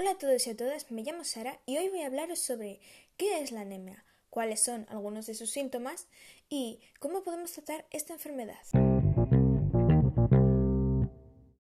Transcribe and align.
Hola 0.00 0.12
a 0.12 0.18
todos 0.18 0.46
y 0.46 0.50
a 0.50 0.56
todas, 0.56 0.92
me 0.92 1.02
llamo 1.02 1.24
Sara 1.24 1.58
y 1.66 1.76
hoy 1.76 1.88
voy 1.88 2.02
a 2.02 2.06
hablaros 2.06 2.38
sobre 2.38 2.78
qué 3.16 3.40
es 3.40 3.50
la 3.50 3.62
anemia, 3.62 4.04
cuáles 4.30 4.62
son 4.62 4.86
algunos 4.90 5.26
de 5.26 5.34
sus 5.34 5.50
síntomas 5.50 6.06
y 6.48 6.78
cómo 7.00 7.24
podemos 7.24 7.50
tratar 7.50 7.84
esta 7.90 8.12
enfermedad. 8.12 8.60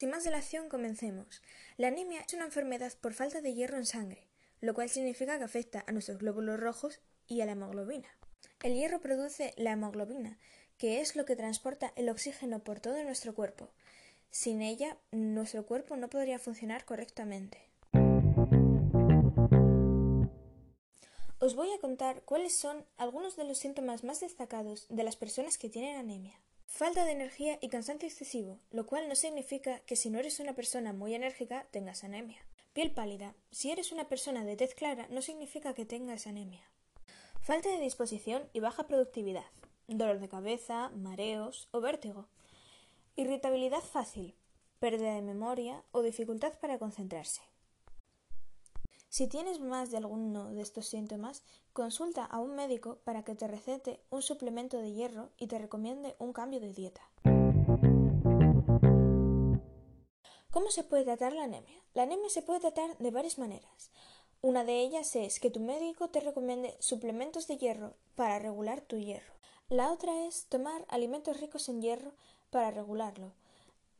Sin 0.00 0.10
más 0.10 0.24
dilación, 0.24 0.68
comencemos. 0.68 1.40
La 1.76 1.86
anemia 1.86 2.24
es 2.26 2.34
una 2.34 2.46
enfermedad 2.46 2.92
por 3.00 3.14
falta 3.14 3.40
de 3.40 3.54
hierro 3.54 3.76
en 3.76 3.86
sangre, 3.86 4.26
lo 4.60 4.74
cual 4.74 4.90
significa 4.90 5.38
que 5.38 5.44
afecta 5.44 5.84
a 5.86 5.92
nuestros 5.92 6.18
glóbulos 6.18 6.58
rojos 6.58 6.98
y 7.28 7.42
a 7.42 7.46
la 7.46 7.52
hemoglobina. 7.52 8.08
El 8.60 8.74
hierro 8.74 9.00
produce 9.00 9.54
la 9.56 9.70
hemoglobina, 9.70 10.36
que 10.78 11.00
es 11.00 11.14
lo 11.14 11.26
que 11.26 11.36
transporta 11.36 11.92
el 11.94 12.08
oxígeno 12.08 12.64
por 12.64 12.80
todo 12.80 13.00
nuestro 13.04 13.36
cuerpo. 13.36 13.70
Sin 14.30 14.62
ella, 14.62 14.98
nuestro 15.12 15.64
cuerpo 15.64 15.94
no 15.96 16.10
podría 16.10 16.40
funcionar 16.40 16.84
correctamente. 16.84 17.66
Os 21.38 21.54
voy 21.54 21.70
a 21.70 21.78
contar 21.78 22.22
cuáles 22.22 22.56
son 22.56 22.86
algunos 22.96 23.36
de 23.36 23.44
los 23.44 23.58
síntomas 23.58 24.04
más 24.04 24.20
destacados 24.20 24.86
de 24.88 25.04
las 25.04 25.16
personas 25.16 25.58
que 25.58 25.68
tienen 25.68 25.96
anemia. 25.96 26.40
Falta 26.66 27.04
de 27.04 27.12
energía 27.12 27.58
y 27.60 27.68
cansancio 27.68 28.08
excesivo, 28.08 28.58
lo 28.70 28.86
cual 28.86 29.06
no 29.06 29.14
significa 29.14 29.80
que 29.80 29.96
si 29.96 30.08
no 30.08 30.18
eres 30.18 30.40
una 30.40 30.54
persona 30.54 30.94
muy 30.94 31.14
enérgica 31.14 31.66
tengas 31.70 32.04
anemia. 32.04 32.40
Piel 32.72 32.90
pálida. 32.90 33.34
Si 33.50 33.70
eres 33.70 33.92
una 33.92 34.08
persona 34.08 34.44
de 34.44 34.56
tez 34.56 34.74
clara 34.74 35.08
no 35.10 35.20
significa 35.20 35.74
que 35.74 35.84
tengas 35.84 36.26
anemia. 36.26 36.62
Falta 37.42 37.68
de 37.68 37.80
disposición 37.80 38.48
y 38.54 38.60
baja 38.60 38.86
productividad. 38.86 39.44
Dolor 39.88 40.20
de 40.20 40.30
cabeza, 40.30 40.88
mareos 40.88 41.68
o 41.70 41.82
vértigo. 41.82 42.28
Irritabilidad 43.14 43.82
fácil, 43.82 44.34
pérdida 44.78 45.14
de 45.14 45.22
memoria 45.22 45.84
o 45.92 46.00
dificultad 46.00 46.54
para 46.60 46.78
concentrarse. 46.78 47.42
Si 49.08 49.28
tienes 49.28 49.60
más 49.60 49.90
de 49.90 49.98
alguno 49.98 50.52
de 50.52 50.60
estos 50.60 50.88
síntomas, 50.88 51.42
consulta 51.72 52.24
a 52.24 52.38
un 52.38 52.54
médico 52.54 52.98
para 53.04 53.22
que 53.24 53.34
te 53.34 53.46
recete 53.46 54.00
un 54.10 54.22
suplemento 54.22 54.78
de 54.78 54.92
hierro 54.92 55.30
y 55.38 55.46
te 55.46 55.58
recomiende 55.58 56.16
un 56.18 56.32
cambio 56.32 56.60
de 56.60 56.72
dieta. 56.72 57.02
¿Cómo 60.50 60.70
se 60.70 60.84
puede 60.84 61.04
tratar 61.04 61.32
la 61.32 61.44
anemia? 61.44 61.82
La 61.94 62.02
anemia 62.02 62.30
se 62.30 62.42
puede 62.42 62.60
tratar 62.60 62.96
de 62.98 63.10
varias 63.10 63.38
maneras. 63.38 63.90
Una 64.42 64.64
de 64.64 64.80
ellas 64.80 65.14
es 65.16 65.40
que 65.40 65.50
tu 65.50 65.60
médico 65.60 66.08
te 66.08 66.20
recomiende 66.20 66.76
suplementos 66.80 67.46
de 67.46 67.56
hierro 67.58 67.94
para 68.14 68.38
regular 68.38 68.80
tu 68.80 68.96
hierro. 68.96 69.34
La 69.68 69.92
otra 69.92 70.26
es 70.26 70.46
tomar 70.46 70.84
alimentos 70.88 71.40
ricos 71.40 71.68
en 71.68 71.82
hierro 71.82 72.12
para 72.50 72.70
regularlo. 72.70 73.32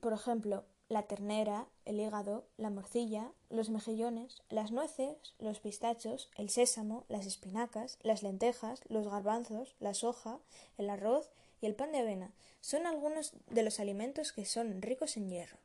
Por 0.00 0.12
ejemplo, 0.12 0.64
la 0.88 1.02
ternera, 1.02 1.66
el 1.84 2.00
hígado, 2.00 2.46
la 2.56 2.70
morcilla, 2.70 3.30
los 3.50 3.68
mejillones, 3.68 4.42
las 4.48 4.70
nueces, 4.72 5.16
los 5.38 5.60
pistachos, 5.60 6.30
el 6.36 6.48
sésamo, 6.48 7.04
las 7.08 7.26
espinacas, 7.26 7.98
las 8.02 8.22
lentejas, 8.22 8.80
los 8.88 9.08
garbanzos, 9.08 9.76
la 9.80 9.94
soja, 9.94 10.38
el 10.78 10.88
arroz 10.90 11.30
y 11.60 11.66
el 11.66 11.74
pan 11.74 11.92
de 11.92 11.98
avena 11.98 12.32
son 12.60 12.86
algunos 12.86 13.34
de 13.48 13.62
los 13.62 13.80
alimentos 13.80 14.32
que 14.32 14.44
son 14.44 14.82
ricos 14.82 15.16
en 15.16 15.28
hierro. 15.28 15.58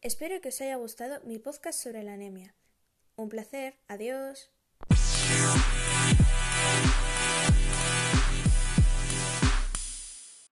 Espero 0.00 0.40
que 0.40 0.48
os 0.48 0.60
haya 0.60 0.76
gustado 0.76 1.20
mi 1.24 1.38
podcast 1.38 1.78
sobre 1.78 2.02
la 2.02 2.14
anemia. 2.14 2.54
Un 3.16 3.28
placer, 3.28 3.76
adiós. 3.86 4.50